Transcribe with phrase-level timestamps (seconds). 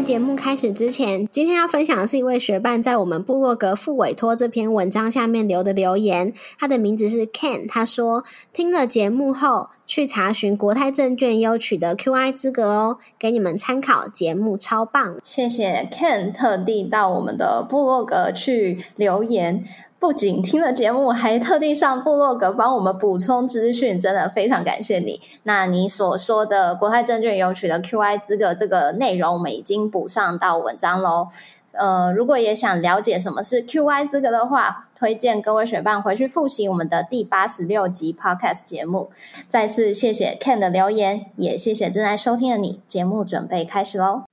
[0.00, 6.32] 在节目开始之前，今天要分享的是一位学伴在我们部落格副委托这篇文章下面留的留言。
[6.58, 14.08] 他的名字是 Ken，他说听了节目后去查询国泰证券优取得 QI 资格哦，给你们参考。
[14.08, 19.62] 节目超棒，谢谢 Ken 特地到我们的部落格去留言。
[20.00, 25.20] 不仅听了节目，还特地上部落格帮我们补充资讯，真的非常感谢你。
[25.42, 31.28] 那你所说的国泰证券有取得 QI 资格这个内容，我们已经补上到文章喽。
[31.72, 39.10] 呃，如果也想了解什么是 QI 资格的话，推荐各位学伴回去复习我们的第八十六集 Podcast 节目。
[39.50, 42.80] 再次谢谢 Ken 的留言，也谢谢正在收听的你。
[42.88, 44.29] 节目准备开始喽。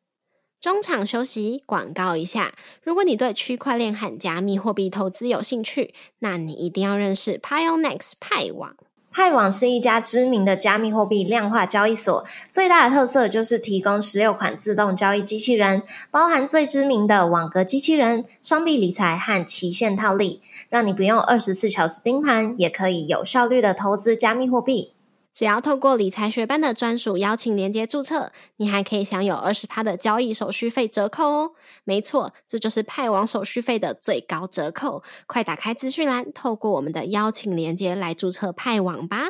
[0.68, 2.54] 中场休息，广告一下。
[2.84, 8.76] 如果你对区块链和加密货币投资有兴趣，那你一定要认识 Pionex 派网。
[9.10, 24.92] 派网是一家知名的加密货币量化交易所，最大的特色就是提供十六款自动交易机器人，包含最知名的网格机器人、双币理财和期限套利，让你不用二十四小时盯盘，也可以有效率的投资加密货币。
[25.38, 31.52] 只要透过理财学班的专属邀请连接注册，你还可以享有二十趴的交易手续费折扣哦。
[31.84, 35.04] 没错，这就是派网手续费的最高折扣。
[35.28, 39.28] 快打开资讯栏，透过我们的邀请连接来注册派网吧。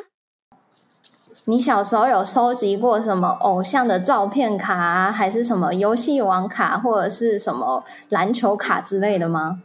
[1.44, 9.60] 你小时候有收集过什么偶像的照片卡，还是什么游戏王卡，或者是什么篮球卡之类的吗？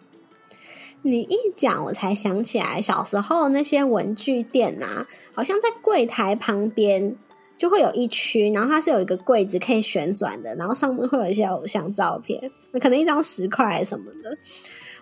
[1.06, 7.16] 你一讲，我才想起来，小时候那些文具店啊，好像在柜台旁边
[7.58, 12.42] 就会有一区，然后它是有一个柜子可以旋转的，然后上面会有一些偶像照片，
[12.82, 14.38] 可能一张十块什么的。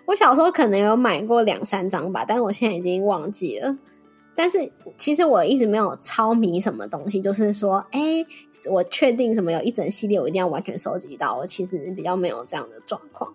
[0.04, 3.78] 我小时候可能有买过两三张吧，但是我现在已经忘记了。
[4.34, 8.26] 但是其实我一直没有超迷什么东西，就是说，哎，
[8.70, 11.36] 我确定什么有一整系列，我一定要完全收集到。
[11.36, 13.32] 我其实比较没有这样的状况。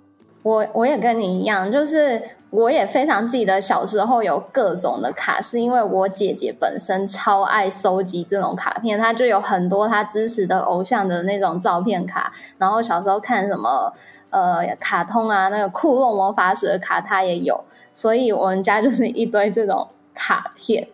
[0.47, 2.21] 我我也跟你一样，就是
[2.51, 13.91] 我也非常记得小时候有各种的卡，是因为我姐姐本身超爱收集这种卡片，她就有很多她支持的偶像的那种照片卡，然后小时候看什么
[14.29, 19.85] 呃卡通啊，那个库洛魔法使的卡她也有，所以我们家就是一堆这种。
[20.17, 20.87] 卡片，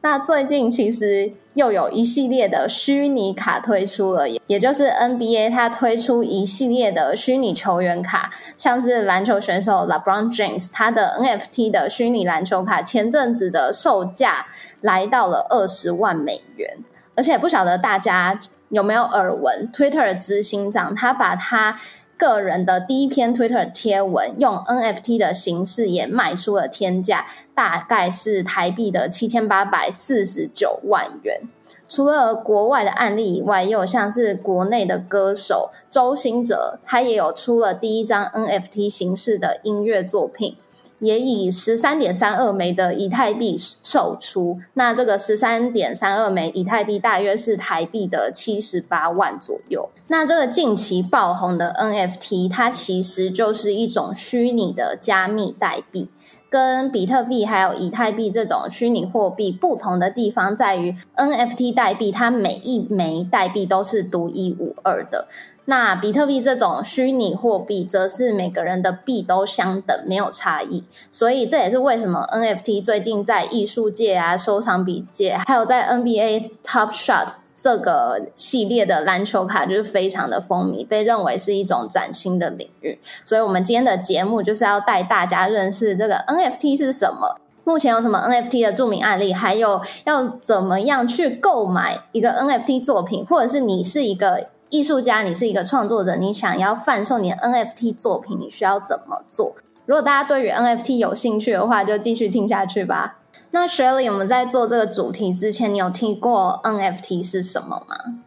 [0.00, 14.46] 那最近其实又有一系列的虚拟卡推出了，也就是 NBA 它推出一系列的虚拟球员卡，像是篮球选手 LeBron James 他的 NFT 的虚拟篮球卡，前阵子的售价
[14.80, 16.78] 来到了二十万美元，
[17.14, 21.76] 而且不晓得大家有没有耳闻，Twitter 执行长他把他。
[22.20, 31.40] 个人的第一篇 Twitter 贴文用 NFT 的形式也卖出了天价，大概是台币的七千八百四十九万元。
[31.88, 40.56] 除了国外的案例以外，也有像是国内的歌手周兴哲，他也有出了第一张 NFT 形式的音乐作品。
[41.00, 49.88] 也以十三点三二枚的以太币售出，那这个十三点三二枚以太币大约是台币的七十八万左右。
[50.08, 56.10] 那这个近期爆红的 NFT，它其实就是一种虚拟的加密代币，
[56.48, 65.28] 跟比特币还有以太币这种虚拟货币不同的地方在于，NFT 代币它每一枚代币都是独一无二的。
[65.70, 70.82] 那比特币这种虚拟货币，则是每个人的币都相等，没有差异。
[71.12, 82.98] 所以这也是为什么 NFT 最近在艺术界啊、收藏笔界，还有在 NBA Top Shot 这个系列的篮球卡，就是非常的风靡，被认为是一种崭新的领域。
[83.24, 94.48] 所以，我们今天的节目就是要带大家认识这个 NFT 是什么，目前有什么 NFT 的著名案例，还有要怎么样去购买一个 NFT 作品，或者是你是一个。
[94.70, 99.54] 艺术家，你是一个创作者，你想要贩售你的 NFT 作品，你需要怎么做？
[99.84, 103.18] 如果大家对于 NFT 有兴趣的话，就继续听下去吧。
[103.50, 108.20] 那 Shirley，我们在做这个主题之前，你有听过 NFT 是什么吗？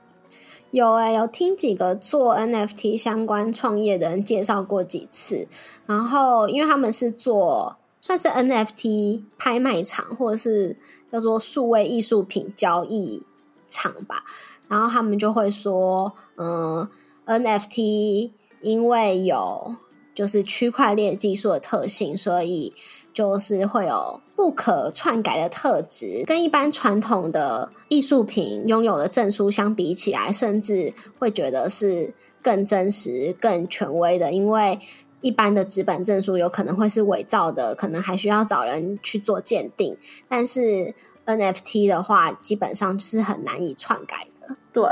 [0.71, 5.47] 有诶，有听几个做 NFT 相关创业的人介绍过几次。
[5.85, 10.75] 然后，因为他们是做算是 NFT 拍卖场，或者是
[11.09, 13.25] 叫做数位艺术品交易
[13.69, 14.25] 场吧。
[14.67, 16.87] 然后他们就会说，嗯
[17.25, 18.31] ，NFT
[18.61, 19.75] 因为有
[20.13, 22.73] 就是区块链技术的特性，所以
[23.11, 34.31] 就是会有不可篡改的特质，跟一般传统的艺术品拥有的证书相比起来，甚至会觉得是更真实、更权威的。
[34.31, 34.79] 因为
[35.21, 39.97] 一般的纸本证书有可能会是伪造的，可能还需要找人去做鉴定。
[40.27, 40.93] 但是
[41.25, 44.27] NFT 的话，基本上是很难以篡改。
[44.71, 44.83] 对，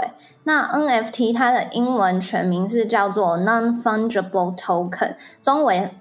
[0.44, 5.92] 那 NFT 它的英文全名是叫做 Non-Fungible Token，中文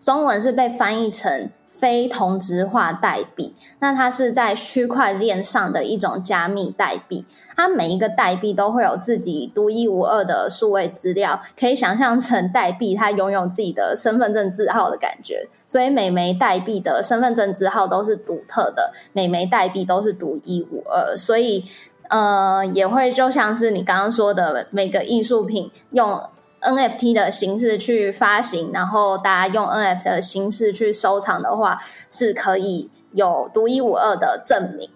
[0.00, 1.50] 中文是被翻译成。
[1.70, 7.24] 非同质化代币，那它是在区块链上的一种加密代币。
[7.56, 15.48] 它每一个代币都会有自己独一无二的数位资料，可以想象成代币它拥有自己的身份证字号的感觉。
[15.68, 21.16] 所以每枚代币的身份证字号都是独特的，每枚代币都是独一无二。
[21.16, 21.64] 所以，
[22.08, 26.20] 呃，也会就像是你刚刚说的，每个艺术品用。
[26.60, 31.78] NFT 的形式去发行，然后大家用 NFT 的形式去收藏的话，
[32.10, 34.90] 是可以有独一无二的证明。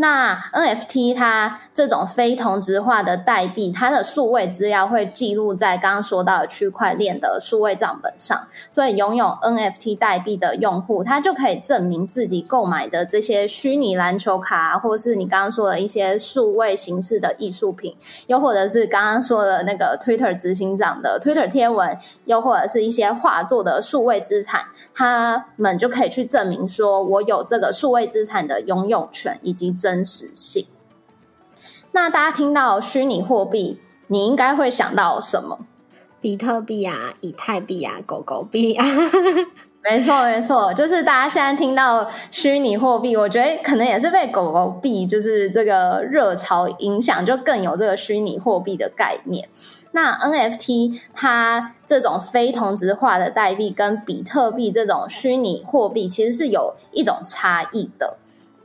[0.00, 17.94] 那 NFT 它这种非同质化的代币，它的数位资料会记录在刚刚说到的区块链的数位账本上，所以拥有 NFT 代币的用户，他就可以证明自己购买的这些虚拟篮球卡，或是你刚刚说的一些数位形式的艺术品，
[18.26, 24.64] 又或者是刚刚说的那个 Twitter 执行长的 Twitter 贴文，又或者是一些画作的数位资产，
[24.94, 29.89] 他们就可以去证明说我有这个数位资产的拥有权以及真。
[29.90, 30.66] 真实性。
[31.90, 35.58] 那大家听到虚拟货币，你应该会想到什么？
[36.20, 38.86] 比特币啊，以太币啊，狗狗币啊。
[39.82, 49.48] 没错，没错，就是大家现在听到虚拟货币，我觉得可能也是被狗狗币就是这个热潮影响，就更有这个虚拟货币的概念。
[49.92, 58.18] 那 NFT 它这种非同质化的代币，跟比特币这种虚拟货币，其实是有一种差异的。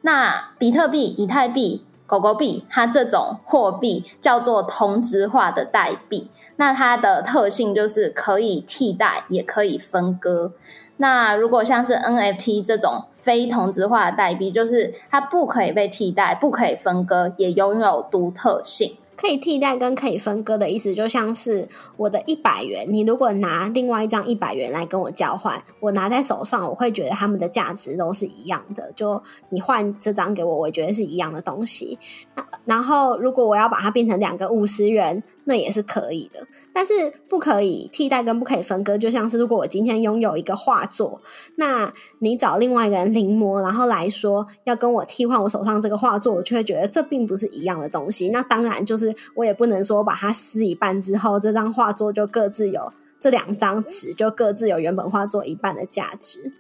[0.06, 6.30] 那比特币、以太币、狗狗币，它这种货币叫做同质化的代币。
[6.58, 10.52] 那它的特性就是可以替代，也可以分割。
[10.98, 18.96] 那如果像是 NFT 这种非同质化的代币，就是它不可以被替代，不可以分割，也拥有独特性。
[19.18, 21.68] 可以替代跟可以分割的意思，就像是
[21.98, 28.92] 我的一百元，你如果拿另外一张一百元来跟我交换，我拿在手上，我会觉得他们的价值都是一样的。
[28.94, 31.98] 就你换这张给我，我觉得是一样的东西。
[32.36, 35.24] 那然后如果我要把它变成两个五十元。
[35.46, 36.94] 那也是可以的，但是
[37.30, 38.98] 不可以替代跟不可以分割。
[38.98, 41.22] 就像是如果我今天拥有一个画作，
[41.56, 48.30] 那你找另外一个人临摹，然后来说要跟我替换我手上这个画作，我就会觉得这并不是一样的东西。
[48.30, 56.52] 那当然就是我也不能说把它撕一半之后，这张画作就各自有这两张纸就各自有原本画作一半的价值。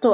[0.00, 0.12] 对。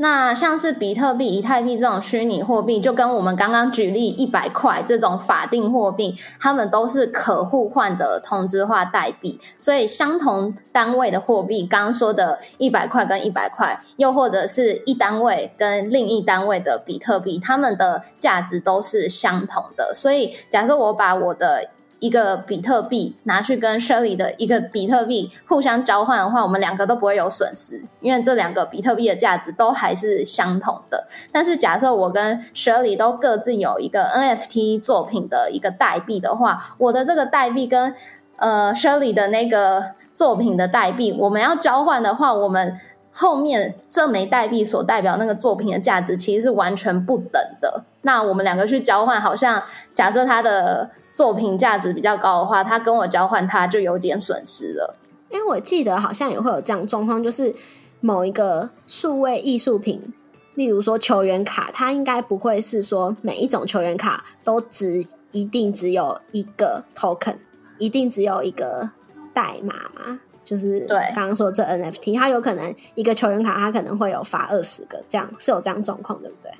[0.00, 9.40] 那像是比特币、以太币这种虚拟货币，就跟我们刚刚举例一百块这种法定货币，它们都是可互换的同质化代币。
[9.58, 19.92] 所以，相同单位的货币，刚刚说的一百块跟一百块，又或者是一单位跟另一单位的比特币，它们的价值都是相同的。
[19.94, 31.06] 所以，假设我把我的一个比特币拿去跟 Shirley 的一个比特币互相交换的话，我们两个都不会有损失，因为这两个比特币的价值都还是相同的。
[31.32, 37.94] 但是假设我跟 Shirley 都各自有一个 NFT 作品的一个代币的话，我的这个代币跟
[38.36, 42.78] 呃 Shirley 的那个作品的代币，我们要交换的话，我们
[43.12, 47.82] 后面这枚代币所代表那个作品的价值其实是完全不等的。
[48.02, 49.60] 那我们两个去交换，好像
[49.92, 54.94] 假设它的作品价值比较高的话，他跟我交换，他就有点损失了。
[55.30, 57.52] 因为我记得好像也会有这样状况，就是
[57.98, 60.14] 某一个数位艺术品，
[60.54, 67.38] 例如说球员卡，它应该不会是说每一种球员卡都只一定只有一个 token，
[67.78, 68.88] 一定只有一个
[69.34, 70.20] 代码嘛？
[70.44, 76.52] 就是对刚刚说这 NFT，它有可能一个球员卡，它可能会有发二十个，这样是有这样状况，对不对？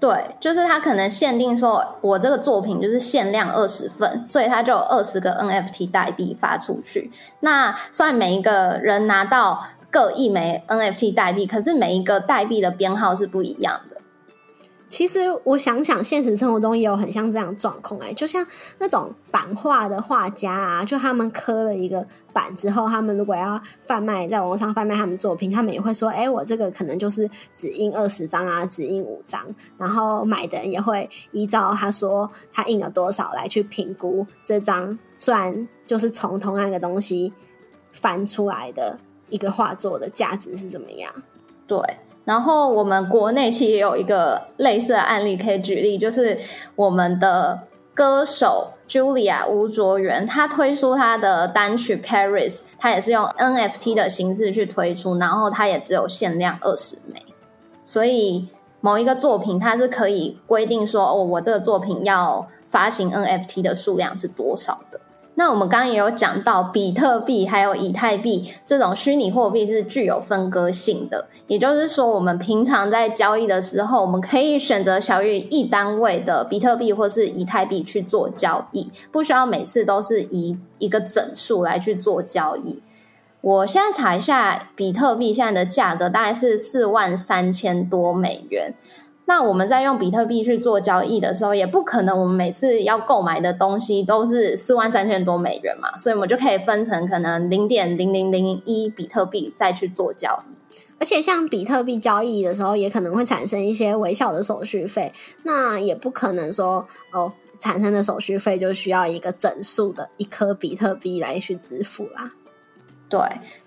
[0.00, 7.10] 对，就是他可能限定说，我这个作品就是限量二十份，所以他就有二十个 NFT 代币发出去。
[7.40, 13.97] 那虽然每一个人拿到各一枚 NFT 代币，可是每一个代币的编号是不一样的。
[14.88, 18.44] 其实我想想，现实生活中也有很像这样状况哎，就像
[18.78, 29.44] 那种版画的画家啊，就他们刻了一个版之后，他们如果要贩卖，在网络上贩卖他们作品，他们也会说，哎，我这个可能就是只印二十张啊，只印五张，
[29.76, 37.32] 然后买的人也会依照他说他印了多少来去评估这张，虽然就是从同样一个东西
[37.92, 41.12] 翻出来的一个画作的价值是怎么样。
[41.66, 41.78] 对。
[42.28, 46.38] 然后我们国内其实也有一个类似的案例可以举例，就是
[46.76, 47.58] 我们的
[47.94, 57.24] 歌手 Julia 吴卓源，他推出他的单曲 Paris，他也是用 NFT 的形式去推出，然后他也只有限量二十枚，
[57.82, 58.48] 所以
[58.82, 65.00] 某一个作品它是可以规定说，哦，我这个作品要发行 NFT 的数量是多少的。
[65.38, 82.82] 那我们刚刚也有讲到，比特币还有以太币这种虚拟货币是具有分割性的，也就是说，我们平常在交易的时候，我们可以选择小于一单位的比特币或是以太币去做交易，不需要每次都是以一个整数来去做交易。
[83.40, 88.74] 我现在查一下，比特币现在的价格大概是四万三千多美元。
[89.28, 100.56] 那我们在用比特币去做交易的时候，也不可能我们每次要购买的东西都是四万三千多美元嘛，所以我们就可以分成可能零点零零零一比特币再去做交易。
[100.98, 107.30] 而且像比特币交易的时候，也可能会产生一些微小的手续费，那也不可能说哦，
[107.60, 112.32] 产生的手续费就需要一个整数的一颗比特币来去支付啦。
[113.08, 113.20] 对，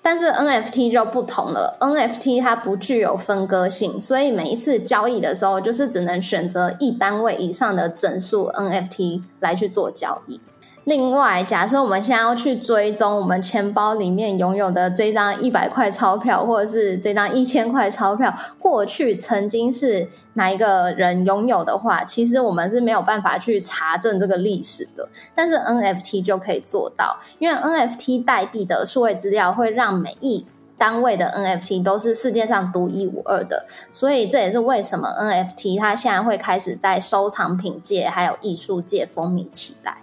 [0.04, 10.40] 但是 NFT 就不同了，NFT 它不具有分割性，所以每一次交易的时候，就是只能选择一单位以上的整数 NFT 来去做交易。
[10.86, 25.08] 另外，假设我们现在要去追踪我们钱包里面拥有的这张一百块钞票，或者是这张一千块钞票，过去曾经是哪一个人拥有的话，其实我们是没有办法去查证这个历史的。
[25.36, 30.48] 但是 NFT 就可以做到，因为 NFT 代币的数位资料会让每一
[30.80, 40.01] 单位的 NFT 都是世界上独一无二的，所以这也是为什么 NFT 它现在会开始在收藏品界还有艺术界风靡起来。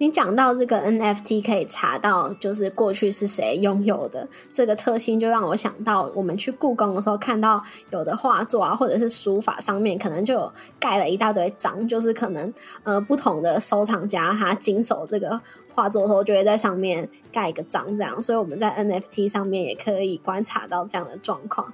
[0.00, 12.52] 你讲到这个 NFT 可以查到，就是过去是谁拥有的这个特性，就让我想到我们去故宫的时候看到有的画作啊，或者是书法上面，可能就有盖了一大堆章，就是可能
[12.84, 15.40] 呃不同的收藏家他经手这个
[15.74, 18.22] 画作的时候，就会在上面盖一个章，这样。
[18.22, 21.72] 所以我们在 NFT 上面也可以观察到这样的状况。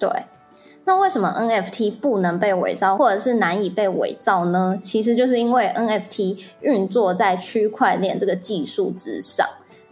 [0.00, 0.08] 对。
[0.86, 4.78] 那为什么 NFT 不能被伪造，或者是难以被伪造呢？
[4.82, 9.46] 其实就是因为 NFT 运作在区块链这个技术之上。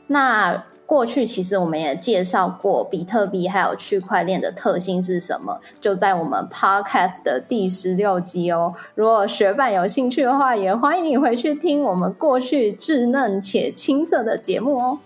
[0.09, 8.75] 那过去其实我们也介绍过比特币还有区块链的特性是什么，就在我们 Podcast 的第十六集哦。
[8.95, 14.99] 如果学伴有兴趣的话，也欢迎你回去听我们过去稚嫩且青涩的节目哦。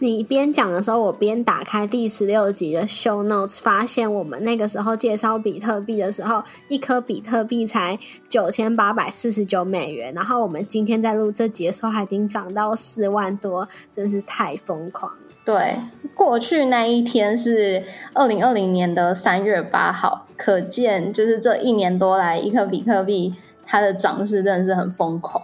[0.00, 10.14] 你边讲的时候，我边打开第十六集的 show notes，发现我们那个时候介绍比特币的时候，一颗比特币才九千八百四十九美元。
[10.14, 15.12] 然后我们今天在录这集的时候，已经涨到四万多，真是太疯狂。
[15.44, 15.74] 对，
[16.14, 23.34] 过去那一天是二零二零年的三月八号，可见就是这一年多来，一颗比特币
[23.66, 25.42] 它的涨势真的是很疯狂。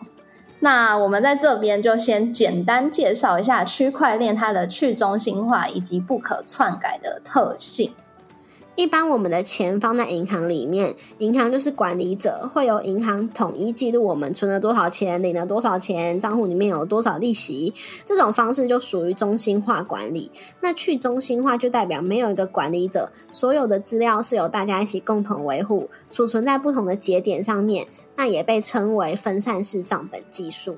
[0.64, 7.92] 那我们在这边就先简单介绍一下区块链它的去中心化以及不可篡改的特性。
[8.76, 17.72] 一般我们的钱放在银行里面，银行就是管理者，会由银行统一记录我们存了多少钱、领了多少钱、账户里面有多少利息。
[18.04, 20.28] 这种方式就属于中心化管理。
[20.60, 27.86] 那去中心化就代表没有一个管理者，所有的资料是由大家一起共同维护，储存在不同的节点上面。
[28.16, 30.76] 那也被称为分散式账本技术。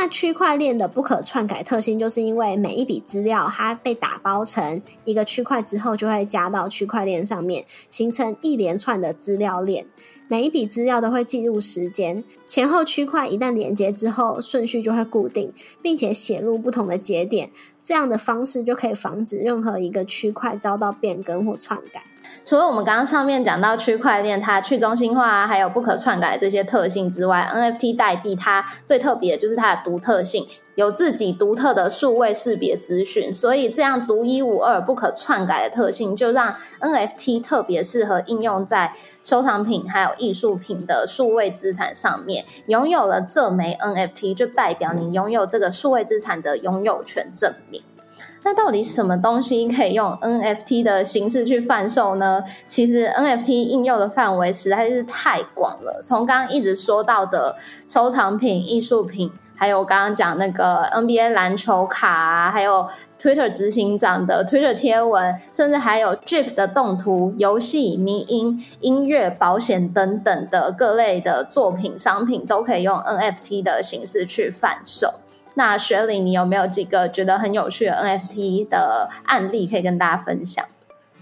[0.00, 9.88] 那区块链的不可篡改特性，就是因为每一笔资料它被打包成一个区块之后，就会加到区块链上面，形成一连串的资料链。
[10.28, 15.52] 每一笔资料都会记录时间，前后区块一旦连接之后，顺序就会固定，
[15.82, 17.50] 并且写入不同的节点。
[17.82, 22.04] 这样的方式就可以防止任何一个区块遭到变更或篡改。
[22.44, 42.44] 除了我们刚刚上面讲到区块链它去中心化啊，还有不可篡改这些特性之外，NFT 代币它最特别的就是它的独特性，有自己独特的数位识别资讯，所以这样独一无二、不可篡改的特性，就让 NFT 特别适合应用在收藏品还有艺术品的数位资产上面。
[42.66, 47.82] 拥有了这枚 NFT，就代表你拥有这个数位资产的拥有权证明。
[48.44, 52.42] 那到底什么东西可以用 NFT 的形式去贩售呢？
[52.66, 62.86] 其实 NFT 应用的范围实在是太广了，从刚刚一直说到的收藏品、艺术品，还有刚刚讲那个 NBA 篮球卡啊，还有
[63.20, 75.12] Twitter 执行长的 Twitter 贴文，甚至还有 GIF 的动图、游戏、迷音、音乐、保险等等的各类的作品、商品，都可以用 NFT 的形式去贩售。
[75.58, 80.64] 那雪里，你有没有几个觉得很有趣的 NFT 的案例可以跟大家分享？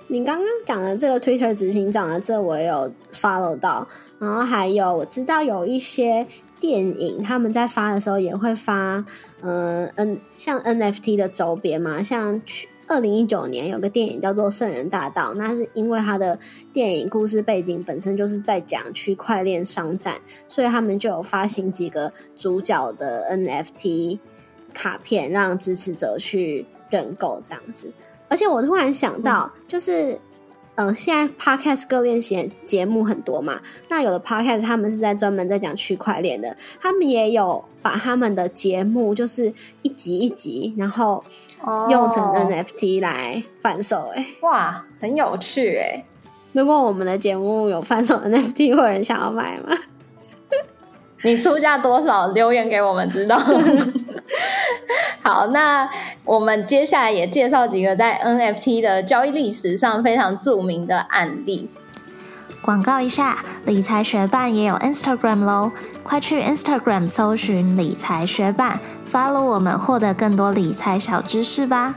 [0.09, 3.88] 你刚刚讲的这个 Twitter 执行长的，这我也有 follow 到，
[4.19, 6.26] 然后还有我知道有一些
[6.61, 9.07] 电影他们在发的时候也会发，
[9.40, 16.38] 嗯嗯，像 NFT 的周边嘛，像去二零一九年有个电影叫做《圣人大道》，那是因为它的
[16.73, 20.14] 电影故事背景本身就是在讲区块链商战，
[20.47, 24.21] 所以他们就有发行几个主角的 NFT
[24.73, 27.93] 卡片，让支持者去认购这样子。
[28.28, 30.19] 而且我突然想到，就是，
[30.76, 39.52] 嗯，现在 podcast 各类型节目很多嘛，那有的 podcast 他们是在专门在讲区块链的，他们也有把他们的节目就是
[39.83, 41.25] 一集一集，然后
[41.90, 46.04] 用成 NFT 来贩售，哎，哇，很有趣哎！
[46.52, 49.76] 如果我们的节目有贩售 NFT，会有人想要买吗？
[51.23, 52.28] 你出价多少？
[52.28, 53.37] 留言给我们知道。
[55.23, 55.88] 好，那
[56.25, 61.70] 我们接下来也介绍几个在 NFT 的交易历史上非常著名的案例。
[62.62, 68.80] 广告一下，理财学办也有 Instagram 喽，快去 Instagram 搜寻理财学办
[69.12, 71.94] ，follow 我们，获得更多理财小知识吧。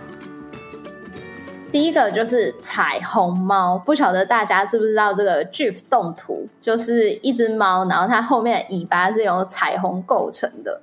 [1.71, 10.81] 第一个就是彩虹猫，不晓得大家知不知道这个 GIF 动图，就是一只猫，然后它后面的尾巴是由彩虹构成的。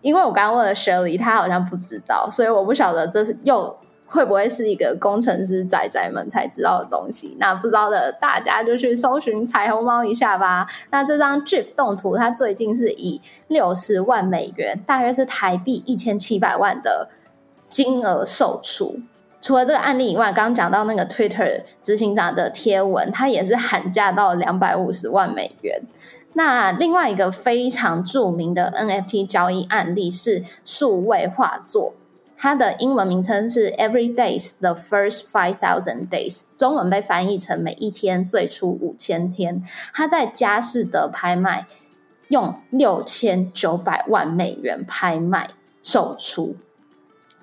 [0.00, 3.76] 因为我刚刚问了 Shirley，他好像不知道，所以我不晓得这是又
[4.06, 7.36] 会不会是一个工程师仔仔们才知道的东西。
[7.40, 10.68] 那不知道的大家就去搜寻彩虹猫一下吧。
[10.90, 17.08] 那这张 GIF 动图，它最近是以六十万美元，大约是台币一千七百万的
[17.68, 19.00] 金额售出。
[19.40, 25.80] 除了这个案例以外，刚刚讲到那个 Twitter 执行长的贴文，他也是喊价到两百五十万美元。
[26.34, 31.94] 那另外一个非常著名的 NFT 交易案例是数位画作，
[32.36, 39.64] 它的英文名称是 Every Days the First Five Thousand Days，中文被翻译成每一天最初五千天。
[39.92, 41.66] 它在佳士得拍卖
[42.28, 45.50] 用六千九百万美元拍卖
[45.82, 46.56] 售出。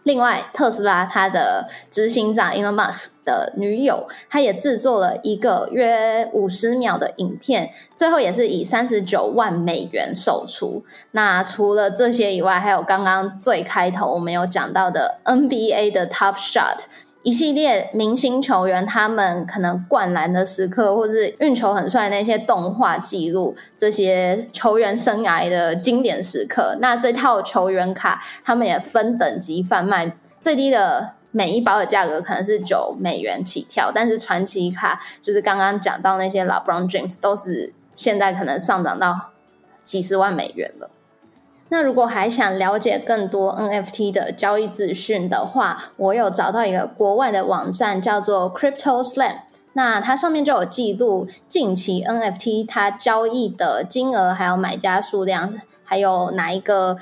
[0.06, 10.86] 另外，特斯拉它的执行长 Elon Musk 的女友，她也制作了一个约五十秒的影片，最后也是以三十九万美元售出。
[11.12, 16.82] 那除了这些以外，还有刚刚最开头我们有讲到的 NBA 的 Top Shot。
[17.26, 26.78] 一系列明星球员，他们可能灌篮的时刻，或是运球很帅那些动画记录，这些球员生涯的经典时刻。
[26.80, 39.32] 那这套球员卡，他们也分等级贩卖，最低的每一包的价格可能是九美元起跳，但是传奇卡，就是刚刚讲到那些老 Brown James，都是现在可能上涨到
[39.84, 40.92] 几十万美元了。
[41.70, 49.38] 那如果还想了解更多 NFT 的交易资讯的话，我有找到一个国外的网站叫做 Crypto Slam，
[49.74, 56.98] 那它上面就有记录近期 NFT 它交易的金额，还有买家数量，还有哪一个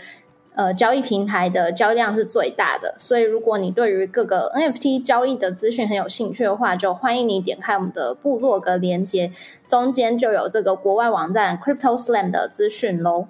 [0.56, 2.95] 呃交易平台的交易量是最大的。
[2.97, 9.30] 所以如果你对于各个 NFT 交易的资讯很有兴趣的话，就欢迎你点开我们的部落格连接，
[9.67, 13.28] 中间就有这个国外网站 Crypto Slam 的资讯喽。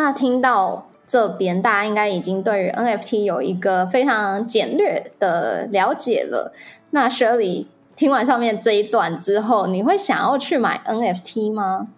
[0.00, 6.54] 那听到这边，大家应该已经对于 NFT 有一个非常简略的了解了。
[6.92, 11.88] 那 Shirley 听完上面这一段之后，你会想要去买 NFT 吗？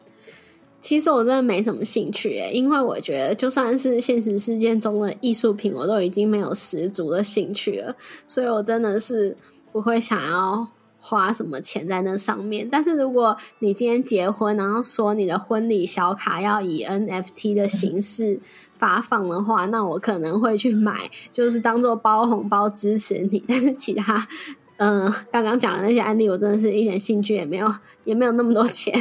[0.81, 7.95] 其实我真的没什么兴趣诶，因为我觉得就算是现实世界中的艺术品，我都已经没有十足的兴趣了，
[8.27, 9.37] 所以我真的是
[9.71, 10.67] 不会想要。
[11.05, 12.69] 花什么钱在那上面？
[12.71, 18.39] 但是如果你今天结婚，然后说你的婚礼小卡要以 NFT 的形式
[18.79, 20.95] 发放的话，那我可能会去买，
[21.33, 23.45] 就是当做包红包支持你。
[23.49, 24.25] 但是其他，
[24.77, 28.95] 嗯，刚刚讲的那些案例，我真的是一点兴趣也没有，也没有那么多钱。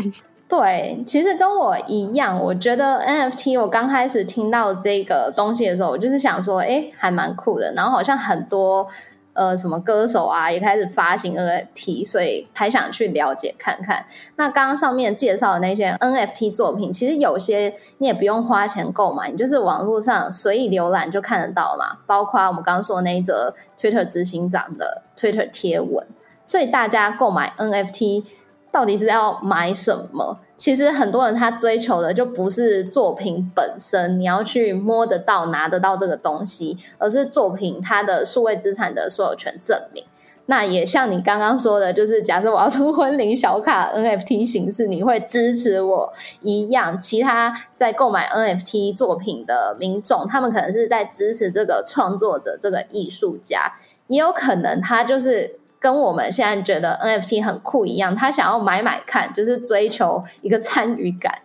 [0.49, 7.71] 对，其实跟我一样，我觉得 NFT，我刚开始听到这个东西的时候，我就是想说，哎，还蛮酷的。
[7.75, 8.87] 然后好像很多。
[9.33, 14.05] 呃，什么歌手啊，也开始发行 NFT，所以才想去了解看看。
[14.35, 21.99] 那刚刚上面介绍的那些 NFT 作品，其实有些你也不用花钱购买，你就是网络上随意浏览就看得到嘛。
[22.05, 26.05] 包括我们刚刚说那一则 Twitter 执行长的 Twitter 贴文，
[26.45, 28.25] 所以大家购买 NFT
[28.71, 30.39] 到底是要买什么？
[30.61, 40.03] 其实很多人他追求的就不是作品本身，你要去摸得到、拿得到这个东西，而是作品它的数位资产的所有权证明。
[40.45, 46.99] 那也像你刚刚说的，就是假设我要出婚礼小卡 NFT 形式，你会支持我一样。
[46.99, 53.73] 其他在购买 NFT 作品的民众，他们可能是在支持这个创作者、这个艺术家，
[54.05, 61.41] 也有可能他就是跟我们现在觉得 NFT 很酷一样，他想要买买看，就是追求一个参与感。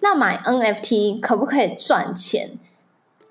[0.00, 2.50] 那买 NFT 可不可以赚钱？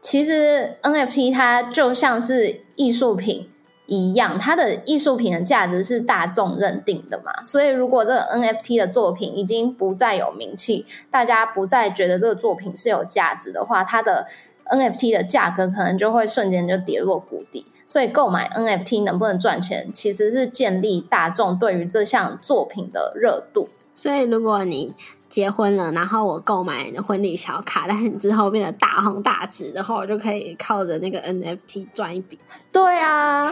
[0.01, 3.49] 其实 NFT 它就像是艺术品
[3.85, 7.43] 一样，它的艺术品的价值是大众认定的嘛。
[7.43, 14.27] 所以如果这个 NFT 的作品已经不再有名气，大家不再觉得这个作品是有价值的话，它的
[14.65, 17.65] NFT 的价格可能就会瞬间就跌落谷底。
[17.87, 23.69] 所以购买 NFT 能不能赚钱，其实是建立大众对于这项作品的热度。
[23.93, 24.93] 所以如果你
[25.27, 32.37] 结婚了，然后我购买婚礼小卡，但是你之后变得大红大紫的话，我就可以靠着那个 NFT 赚一笔。
[32.71, 33.51] 对啊，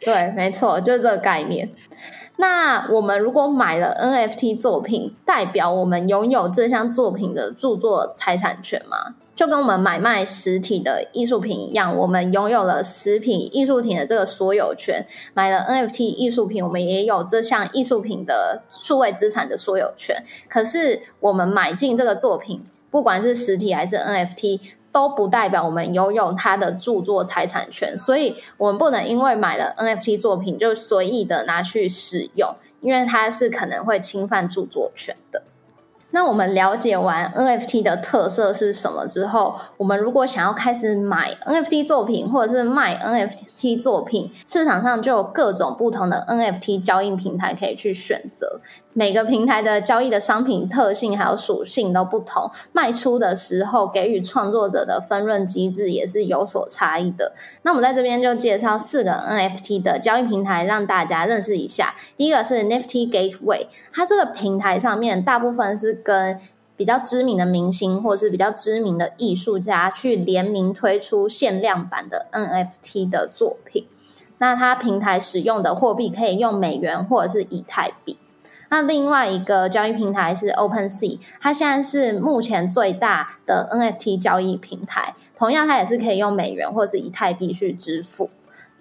[0.00, 1.70] 对，没错，就是这个概念。
[2.36, 9.14] 那我们如果买了 NFT 作品，代表我们拥有这项作品的著作财产权吗？
[9.36, 15.04] 就跟我们买卖实体的艺术品一样，我们拥有了实品艺术品的这个所有权。
[15.34, 20.22] 买了 NFT 艺术品，我们也有这项艺术品的数位资产的所有权。
[20.48, 24.60] 可是，我们买进这个作品，不管是实体还是 NFT，
[24.94, 27.98] 都不代表我们拥有它的著作财产权。
[27.98, 35.42] 所以，我们不能因为买了 NFT 作品就随意的拿去使用，因为它是可能会侵犯著作权的。
[36.12, 48.60] 那我们了解完 NFT 的特色是什么之后，我们如果想要开始买 NFT 作品或者是卖 NFT 作品，市场上就有各种不同的 NFT 交易平台可以去选择。
[48.96, 57.32] 每个平台的交易的商品特性还有属性都不同，卖出的时候给予创作者的分润机制也是有所差异的。
[57.62, 61.92] 那我们在这边就介绍四个 NFT 的交易平台，让大家认识一下。
[62.16, 66.38] 第一个是 Nifty Gateway，它这个平台上面大部分是跟
[66.76, 73.88] 比较知名的明星或是比较知名的艺术家去联名推出限量版的 NFT 的作品。
[74.38, 78.18] 那它平台使用的货币可以用美元或者是以太币。
[78.74, 88.28] 那另外一个交易平台是 OpenSea，它现在是目前最大的 NFT 交易平台，同样它也是可以用美元或是以太币去支付。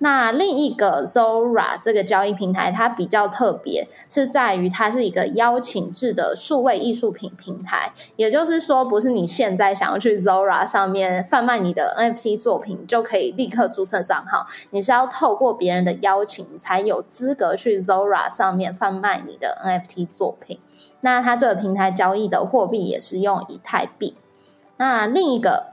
[0.03, 7.93] 那另一个 Zora 这个交易平台，它比较特别，是在于它是一个邀请制的数位艺术品平台。
[8.17, 14.45] 也就是说，不是你现在想要去 Zora 上面贩卖你的 NFT 作品，就可以立刻注册账号。
[14.71, 20.59] 你是要透过别人的邀请，才有资格去 Zora 上面贩卖你的 NFT 作品。
[20.99, 24.17] 那它这个平台交易的货币也是用以太币。
[24.75, 25.67] 那另一个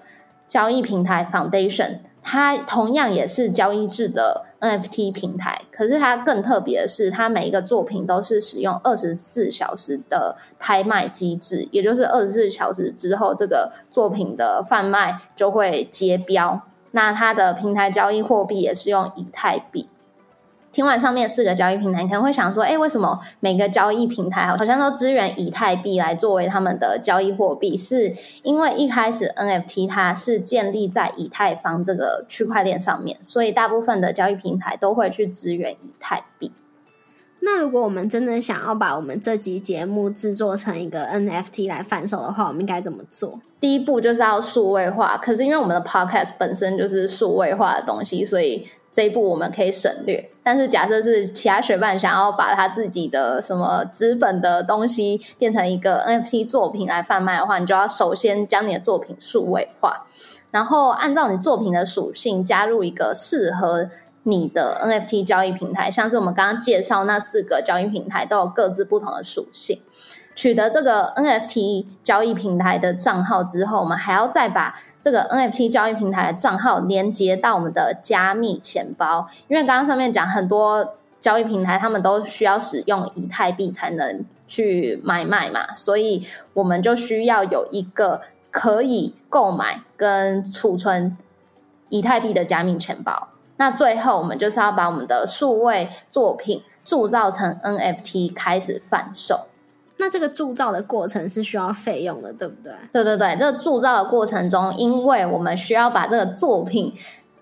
[0.47, 2.03] 交易平台 Foundation。
[2.23, 16.61] 它同样也是交易制的 NFT 平台，可是它更特别的是，它每一个作品都是使用二十四小时的拍卖机制，也就是二十四小时之后，这个作品的贩卖就会结标。
[16.93, 19.89] 那它的平台交易货币也是用以太币。
[20.73, 27.77] 听完上面四个交易平台，可能会想说：，哎，为什么每个交易平台好像都支援以太币来作为他们的交易货币？
[27.77, 36.53] 是因为一开始 NFT 它是建立在以太坊这个区块链上面，所以大部分的交易平台都会去支援以太币。
[37.41, 43.41] 那如果我们真的想要把我们这集节目制作成一个 NFT 来贩售的话，我们应该怎么做？
[43.59, 45.17] 第一步就是要数位化。
[45.17, 48.69] 可是因为我们的 Podcast 本身就是数位化的东西，所以。
[48.93, 60.07] 这一步我们可以省略，但是假设是其他学伴想要把他自己的什么资本的东西变成一个 NFT 作品来贩卖的话，你就要首先将你的作品数位化，
[60.51, 63.89] 然后按照你作品的属性加入一个适合
[64.25, 69.81] 你的 NFT 交易平台，像是我们刚刚介绍那四个交易平台都有各自不同的属性。
[70.41, 79.29] 取得这个 NFT 交易平台的账号之后，我们还要再把这个 NFT 交易平台的账号连接到我们的加密钱包。
[79.49, 91.19] 因为刚刚上面讲很多交易平台，他们都需要使用以太币才能去买卖嘛，所以我们就需要有一个可以购买跟储存
[91.91, 93.29] 以太币的加密钱包。
[93.59, 99.49] 那最后，我们就是要把我们的数位作品铸造成 NFT，开始贩售。
[100.01, 102.73] 那这个铸造的过程是需要费用的，对不对？
[102.93, 106.95] 对对对，这个铸造的过程中，因为我们需要把这个作品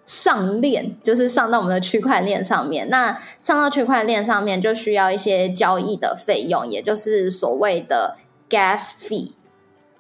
[0.05, 2.90] 上链，就是上到我们的区块链上面。
[2.90, 8.16] 那上到区块链上面，就需要一些交易的费用，也就是所谓的
[8.51, 9.35] gas fee，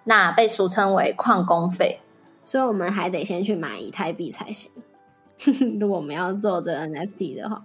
[0.04, 2.00] 那被俗称为矿工费。
[2.42, 4.72] 所以我们还得先去买以太币才行。
[5.80, 7.62] 如果我们要做这 NFT 的话，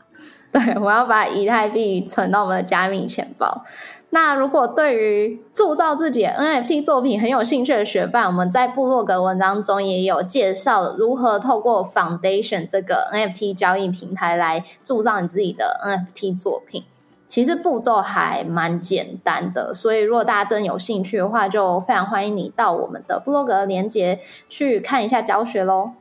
[0.51, 3.63] 对，我要把以太币存到我们的加密钱包。
[4.12, 16.83] 那如果对于铸造自己 NFT 作品很有兴趣的学伴，我们在部落格文章中也有介绍如何透过 Foundation 这个 NFT 交易平台来铸造你自己的 NFT 作品。
[17.25, 25.93] 其实步骤还蛮简单的，所以如果大家真有兴趣的话，就非常欢迎你到我们的部落格连接去看一下教学喽。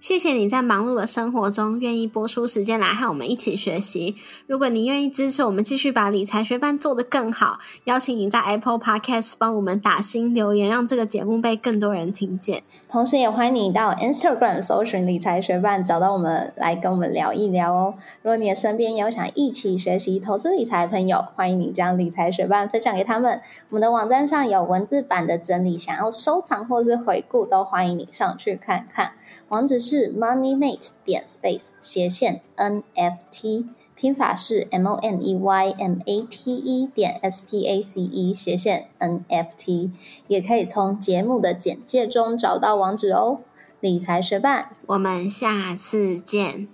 [0.00, 4.14] 谢谢你在忙碌的生活中愿意播出时间来和我们一起学习。
[4.46, 12.62] 如果你愿意支持我们继续把理财学伴做得更好，邀请你在 Apple Podcast 帮我们打新留言，让这个节目被更多人听见。
[12.88, 17.94] 同时，也欢迎你到 Instagram 搜寻理财学伴，找到我们来跟我们聊一聊哦。
[18.22, 23.40] 如果你的身边有想一起学习投资理财的朋友，欢迎你将理财学伴分享给他们。
[23.70, 29.14] 我们的网站上有文字版的整理，想要收藏或是回顾，都欢迎你上去看看。
[29.48, 37.18] 网址是是 moneymate 点 space 斜线 NFT，拼法是 M O N E Y M A T E 点
[37.22, 39.90] S P A C E 斜线 NFT，
[40.26, 43.40] 也可以从节目的简介中找到网址哦。
[43.80, 46.68] 理财学伴，我们下次见，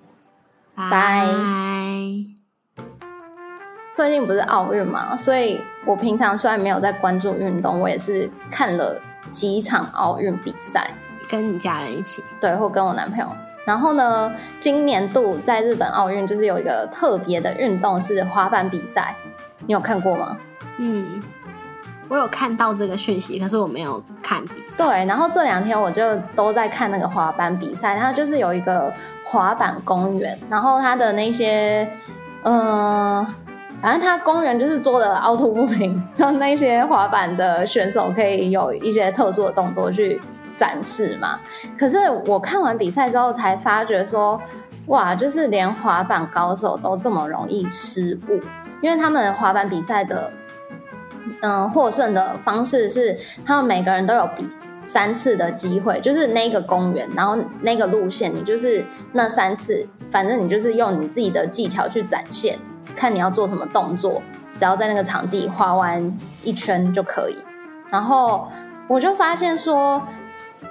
[0.75, 1.29] 拜。
[3.95, 9.01] 最近不是奥运嘛，所以我平常虽然没有在关注运动，我也是看了
[9.31, 10.91] 几场奥运比赛。
[11.29, 13.27] 跟你家人一起，对，或跟我男朋友。
[13.65, 19.17] 然后呢，今年度在日本奥运就是有一个特别的运动是滑板比赛，
[19.67, 20.37] 你有看过吗？
[20.77, 21.23] 嗯，
[22.09, 24.85] 我有看到这个讯息，可是我没有看比赛。
[24.85, 28.93] 对，然后这两天我就都在看那个滑板比赛，它就是有一个
[29.25, 31.91] 滑板公园，然后它的那些，
[32.43, 33.27] 嗯，
[33.81, 40.21] 反正它公园就是做的凹凸不平， 让那些滑板的选手可以有一些特殊的动作去。
[40.55, 41.39] 展示嘛，
[41.79, 44.41] 可是我看完比赛之后才发觉说，
[44.87, 48.41] 哇，就是连滑板高手都这么容易失误，
[48.81, 50.33] 因为他们滑板比赛的，
[51.41, 54.49] 嗯，获胜的方式是他们每个人都有比
[54.83, 62.59] 三次的机会，就是那个公园，然后那个路线，你就是那三次，反正你就是用你自己的技巧去展现，
[62.95, 64.23] 看你要做什么动作，
[64.59, 67.39] 只要在那个场地滑完一圈就可以。
[67.89, 68.47] 然后
[68.87, 70.03] 我就发现说。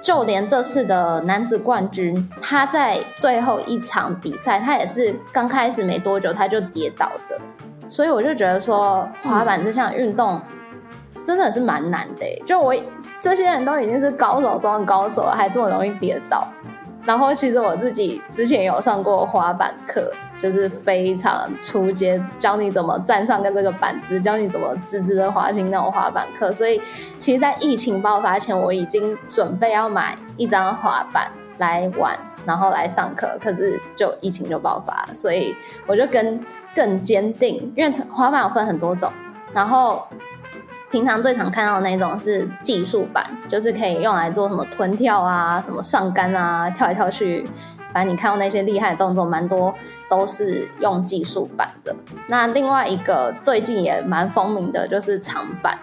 [0.04, 7.40] 就连这次的男子冠军，他在最后一场比赛，他也是刚开始没多久他就跌倒的，
[7.88, 10.38] 所以我就觉得说，滑板这项运动
[11.24, 12.26] 真的是蛮难的。
[12.44, 12.74] 就我
[13.18, 16.46] 这些人都已经是高手中的高手了，还这么容易跌倒。
[17.04, 26.52] 然后其实我自己之前有上过滑板课，就是非常初阶，教你怎么站上跟这个板子，教你怎么直直的滑行那种滑板课。
[26.52, 26.80] 所以
[27.18, 33.38] 其实，在疫情爆发前，我已经准备要买一张滑板来玩，然后来上课。
[33.42, 35.54] 可是就疫情就爆发，所以
[35.86, 36.40] 我就跟
[36.74, 39.12] 更坚定，因为滑板有分很多种，
[39.52, 40.06] 然后。
[40.94, 47.44] 平常最常看到的那种是技术版，就是可以用来做什么臀跳啊、什么上杆啊、跳来跳去。
[47.92, 49.74] 反正你看到那些厉害的动作，蛮多
[50.08, 51.92] 都是用技术版的。
[52.28, 55.76] 那另外一个最近也蛮风靡的，就是长板。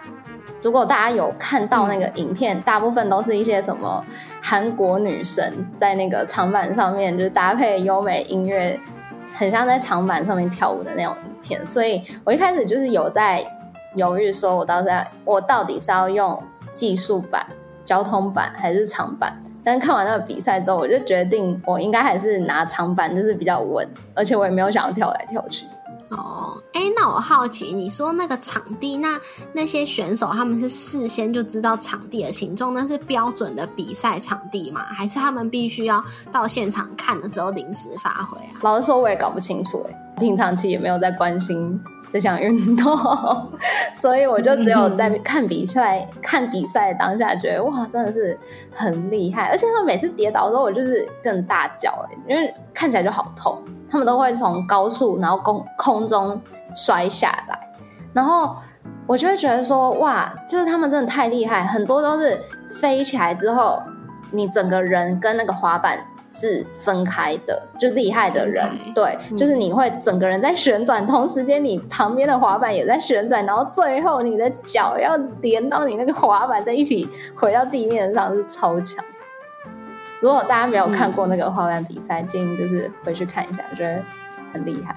[0.62, 4.02] 如果大家有看到那个影片，大部分都是一些什么
[4.40, 8.80] 韩国女神在那个长板上面，就是搭配优美音乐，
[9.34, 11.66] 很像在长板上面跳舞的那种影片。
[11.66, 13.44] 所以我一开始就是有在。
[13.94, 17.46] 犹豫说：“我到时要，我到底是要用技术版、
[17.84, 25.66] 交通版还是长版？”但是看完那个比赛之后，我就决定我应该还是拿长版，就是比较稳，而且我也没有想要跳来跳去。
[26.10, 29.18] 哦，哎，那我好奇，你说那个场地，那
[29.54, 34.82] 那些选手他们是事先就知道场地的形状，那是标准的比赛场地吗？
[34.92, 38.58] 还是他们必须要到现场看了之后临时发挥啊？
[38.62, 39.86] 老实说，我也搞不清楚。
[39.88, 41.80] 哎，平常期也没有在关心。
[42.12, 42.94] 这项运动，
[43.96, 48.38] 所以我就只有在看比赛、看比赛当下，觉得哇，真的是
[48.70, 49.48] 很厉害。
[49.48, 51.90] 而且他们每次跌倒的时候，我就是更大叫，
[52.28, 53.58] 因为看起来就好痛。
[53.90, 56.40] 他们都会从高速然后空空中
[56.74, 57.58] 摔下来，
[58.12, 58.56] 然后
[59.06, 62.38] 我就会觉得说，哇，就是他们真的太厉害，很多都是
[62.80, 63.82] 飞起来之后，
[64.30, 65.98] 你整个人跟那个滑板。
[66.32, 79.04] 是分开的，就厉害的人，对，就是你会整个人在旋转，同时间你旁边的滑板也在旋转，然后最后你的脚要连到你那个滑板在一起回到地面上，是超强。
[80.20, 84.00] 如果大家没有看过那个滑板比赛，建议就是回去看一下，我觉得
[84.52, 84.96] 很厉害。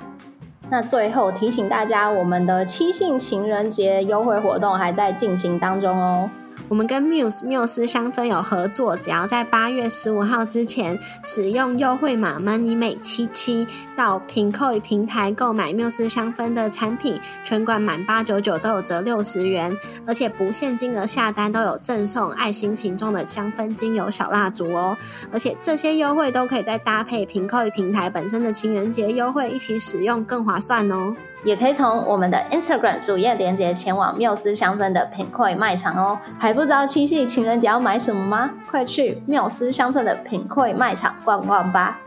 [0.69, 6.30] 那最后提醒大家，我们的七夕情人节优惠活动还在进行当中哦。
[6.67, 24.97] 我们跟 Muse 缪斯香氛有合作，只要在八月十五号之前使用优惠码 Money 美七七到 Pinkoi 平台购买缪斯香氛的产品，全馆满八九九都有折六十元，而且不限金额下单都有赠送爱心形状的香氛精油小蜡烛哦。
[25.32, 31.15] 而且这些优惠都可以再搭配 Pinkoi 平台本身的情人节优惠一起使用，更划算哦。
[31.45, 36.19] 也可以从我们的 Instagram 主页连接前往缪斯香氛的品柜卖场哦。
[36.38, 38.49] 还不知道七夕情人节要买什么吗？
[38.69, 41.99] 快去缪斯香氛的品柜卖场逛逛吧。